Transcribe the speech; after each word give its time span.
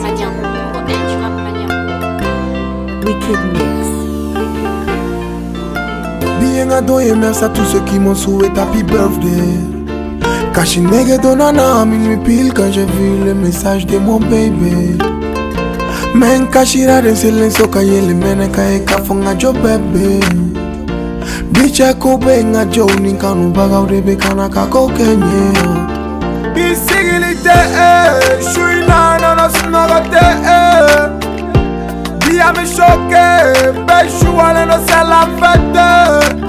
Bien 6.86 7.16
merci 7.20 7.44
à 7.44 7.50
tous 7.50 7.66
ceux 7.66 7.82
qui 7.82 8.00
m'ont 8.00 8.16
souhaité 8.16 8.58
Happy 8.62 8.82
Birthday. 8.84 9.60
pile 12.26 12.54
quand 12.54 12.72
j'ai 12.72 12.86
vu 12.86 13.24
le 13.26 13.34
message 13.34 13.86
de 13.86 13.98
mon 14.00 14.18
bébé. 14.18 14.96
Men 16.16 16.48
kashira 16.52 17.02
den 17.04 17.16
silenso 17.16 17.68
kayele 17.72 18.14
mene 18.14 18.52
kaye 18.52 18.80
kafunga 18.86 19.34
jo 19.40 19.52
bebe 19.54 20.20
Biche 21.52 21.94
kube 22.00 22.44
nga 22.44 22.66
jo 22.66 22.86
ninkanu 23.04 23.52
baga 23.56 23.80
urebe 23.80 24.16
kana 24.16 24.50
kako 24.50 24.88
kenye 24.90 25.52
Bisigili 26.54 27.36
te 27.44 27.60
e, 27.80 28.08
shui 28.54 28.86
na 28.88 29.18
nana 29.20 29.50
sunaga 29.50 30.00
te 30.12 30.28
e 30.58 30.80
Dia 32.32 32.54
me 32.54 32.64
choke, 32.66 33.86
be 33.88 33.98
shuale 34.16 34.66
no 34.68 34.78
se 34.88 35.00
la 35.12 35.22
fete 35.36 36.45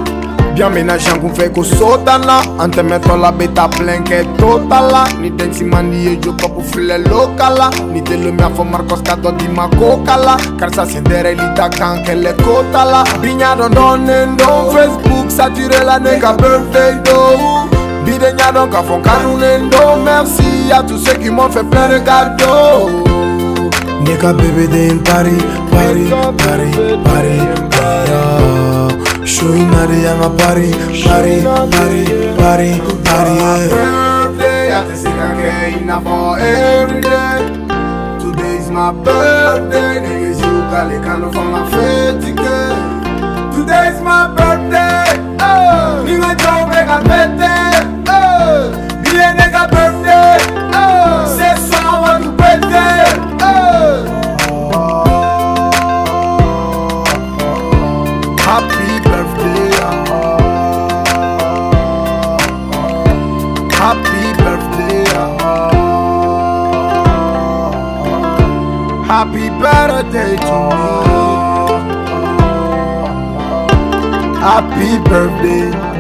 bien 0.57 0.73
ménage 0.73 1.11
yangu 1.11 1.29
mfe 1.29 1.51
kosotana 1.51 2.41
antemetɔla 2.63 3.31
be 3.37 3.47
ta 3.49 3.69
plɛnkɛ 3.69 4.19
totala 4.39 5.05
ni 5.21 5.31
densimani 5.31 5.97
ye 6.07 6.17
jopapu 6.23 6.63
filɛ 6.71 6.97
lokala 7.11 7.69
ni 7.93 8.01
telomi 8.03 8.41
a 8.43 8.49
fɔ 8.49 8.65
marcos 8.65 9.03
ka 9.03 9.15
dɔ 9.17 9.31
di 9.37 9.47
ma 9.49 9.69
kokala 9.79 10.37
karisa 10.59 10.87
sendɛrɛli 10.87 11.55
ta 11.55 11.69
kan 11.69 12.03
kɛlɛ 12.05 12.33
kotala 12.45 13.05
biɲa 13.21 13.51
dɔn 13.59 13.73
dɔnnen 13.79 14.37
don 14.39 14.71
facebook 14.75 15.27
saturela 15.29 15.99
ne 16.03 16.19
ka 16.19 16.33
birthday 16.35 16.95
don 17.05 17.37
bide 18.07 18.31
ɲa 18.39 18.49
dɔn 18.57 18.71
k'a 18.73 18.83
fɔ 18.89 18.97
kanunen 19.05 19.69
don 19.71 20.01
merci 20.05 20.73
à 20.73 20.83
tous 20.83 21.05
ceux 21.05 21.19
qui 21.19 21.29
m'ont 21.29 21.51
fait 21.51 21.65
plein 21.69 21.89
de 21.91 21.99
cadeaux 22.01 22.89
ne 24.01 24.17
ka 24.17 24.33
bebeden 24.33 25.03
pari 25.05 25.37
pari 25.71 26.09
pari 26.45 26.71
pari 27.05 27.16
Maria 29.71 30.15
my 30.17 30.29
body, 30.37 30.71
body, 31.05 31.43
body, 31.43 32.03
body, 32.39 32.79
body. 33.05 33.69
Birthday, 33.75 34.73
I 34.73 34.87
just 34.89 35.03
sit 35.03 35.13
and 35.13 35.73
get 35.73 35.83
enough 35.83 36.05
for 36.05 36.39
every 36.39 37.01
day. 37.01 37.39
Today's 38.21 38.71
my 38.71 38.93
birthday, 38.93 39.95
niggas 40.07 40.39
you 40.45 40.61
got 40.75 40.93
it 40.93 41.03
kind 41.03 41.25
of 41.25 41.33
for 41.33 41.45
my 41.45 41.69
50k. 41.71 42.66
Happy 69.09 69.49
birthday 69.63 70.35
to 70.35 70.51
you. 70.51 71.79
Happy 74.47 74.99
birthday. 75.09 75.95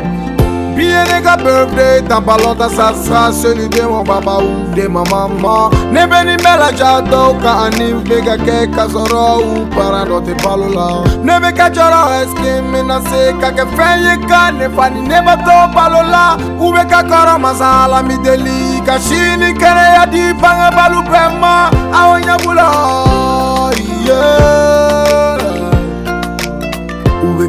Bienega 0.76 1.36
birthday 1.42 2.02
tabalota 2.08 2.68
sasa 2.70 3.32
celui 3.32 3.66
de 3.70 3.80
mon 3.86 4.02
papa 4.04 4.38
ou 4.42 4.74
de 4.76 4.86
ma 4.88 5.02
maman 5.10 5.70
Ne 5.90 6.04
beni 6.06 6.34
mela 6.44 6.68
jado 6.76 7.22
ka 7.40 7.54
anim 7.64 8.02
bega 8.04 8.34
ke 8.36 8.56
kasoro 8.76 9.22
ou 9.40 9.64
para 9.74 10.04
no 10.04 10.20
te 10.20 10.34
palola 10.42 10.88
Ne 11.24 11.38
be 11.44 11.50
ka 11.56 11.70
joro 11.72 12.02
eski 12.20 12.60
mina 12.60 13.00
se 13.08 13.32
ka 13.40 13.52
ke 13.56 13.64
feye 13.74 14.18
ka 14.28 14.50
ne 14.50 14.68
fani 14.76 15.00
ne 15.00 15.16
ba 15.24 15.34
to 15.48 15.56
palola 15.74 16.36
Ou 16.60 16.70
be 16.74 16.84
ka 16.90 17.00
koro 17.08 17.38
masala 17.40 18.02
mi 18.02 18.18
deli 18.22 18.82
ka 18.84 18.98
shini 19.00 19.54
kere 19.56 19.86
ya 19.96 20.04
di 20.04 20.34
panga 20.42 20.68
balu 20.76 21.00
pema 21.08 21.56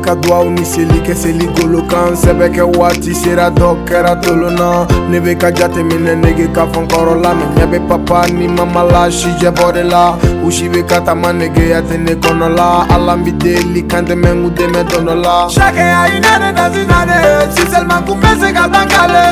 ka 0.07 0.15
duwaw 0.23 0.47
ni 0.55 0.63
seli 0.71 0.99
kɛ 1.05 1.13
seli 1.21 1.45
golo 1.55 1.81
kan 1.91 2.15
sɛbɛ 2.21 2.47
kɛ 2.55 2.63
waati 2.77 3.11
sera 3.21 3.45
dɔ 3.57 3.69
kɛra 3.87 4.13
tolona 4.23 4.69
ne 5.11 5.17
be 5.25 5.33
ka 5.41 5.49
jateminɛ 5.57 6.13
nege 6.23 6.45
ka 6.55 6.63
fɔnkɔrɔ 6.73 7.13
la 7.23 7.31
mɛ 7.39 7.45
ɲɛ 7.55 7.65
be 7.71 7.79
papa 7.91 8.19
ni 8.35 8.47
mama 8.57 8.81
la 8.93 9.03
sijɛ 9.19 9.49
bɔ 9.57 9.67
de 9.75 9.83
la 9.83 10.15
u 10.45 10.49
si 10.51 10.69
be 10.73 10.81
ka 10.89 10.99
tama 11.07 11.29
negeya 11.39 11.79
tɛ 11.87 11.97
ne 12.05 12.13
kɔnɔ 12.23 12.47
la 12.57 12.69
ala 12.95 13.13
n 13.17 13.23
bi 13.25 13.31
deli 13.33 13.81
kan 13.83 14.05
tɛmɛ 14.07 14.31
n 14.31 14.37
kun 14.45 14.53
dɛmɛ 14.57 14.81
dɔnɔ 14.91 15.13
la 15.25 15.35
sakɛya 15.55 15.99
inane 16.15 16.49
dasinane 16.55 17.19
sisɛlima 17.55 17.97
kun 18.07 18.17
bɛ 18.23 18.31
se 18.41 18.49
ka 18.57 18.63
ban 18.73 18.87
kale 18.87 19.25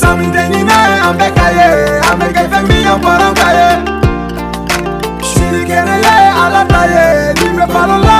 samide 0.00 0.42
ɲinɛ 0.48 0.80
an 1.06 1.14
bɛ 1.20 1.28
ka 1.38 1.46
ye 1.58 1.68
an 2.08 2.14
bɛ 2.20 2.26
kɛ 2.36 2.42
fɛn 2.52 2.62
min 2.68 2.80
ye 2.86 2.94
bɔrɔn 3.04 3.34
ka 3.40 3.48
ye 3.52 3.68
sirikɛnɛ 5.32 5.96
ye 6.08 6.14
ala 6.44 6.62
ta 6.72 6.82
ye 6.94 7.06
nin 7.38 7.54
bɛ 7.60 7.66
balo 7.74 7.98
la 8.08 8.19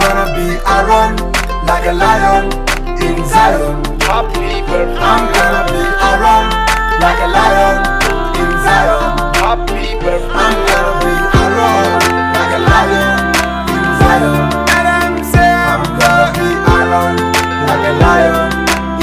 like 1.71 1.87
a 1.87 1.93
lion 1.93 2.45
in 3.05 3.15
Zion. 3.31 3.75
Happy 4.09 4.47
birthday. 4.69 4.99
I'm 5.11 5.23
gonna 5.37 5.61
be 5.71 5.79
around 6.11 6.49
like 7.05 7.15
a 7.23 7.29
lion 7.37 7.77
in 8.41 8.49
Zion. 8.65 9.07
Happy 9.45 9.89
birthday. 10.03 10.35
I'm 10.43 10.57
gonna 10.67 10.99
be 11.03 11.13
around 11.31 12.11
like 12.37 12.53
a 12.59 12.59
lion 12.67 13.23
in 13.77 13.83
Zion. 14.03 14.51
And 14.79 14.83
I'm 14.99 15.13
saying 15.33 15.63
I'm 15.71 15.83
gonna 15.95 16.35
be 16.35 16.43
around 16.75 17.15
like 17.69 17.85
a 17.91 17.95
lion 18.03 18.51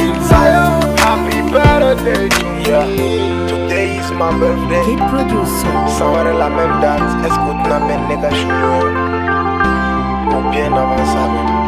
in 0.05 0.13
Zion. 0.29 0.93
Happy 1.05 1.41
birthday 1.57 2.25
to 2.37 2.45
you. 2.69 3.49
Today 3.51 3.89
is 3.97 4.11
my 4.23 4.29
birthday. 4.45 4.83
Qui 4.85 4.97
produce? 5.13 5.57
Somewhere 5.99 6.35
la 6.43 6.51
même 6.59 6.75
danse. 6.85 7.15
Escute 7.31 7.63
na 7.73 7.79
mes 7.89 7.97
niggas, 8.11 8.37
je 8.45 8.45
bien 10.53 10.73
avançable. 10.77 11.68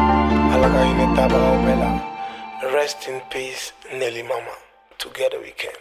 Rest 2.78 3.08
in 3.08 3.20
peace, 3.28 3.72
Nelly 3.94 4.22
Mama. 4.22 4.54
Together 4.98 5.41
we 5.41 5.50
can. 5.50 5.75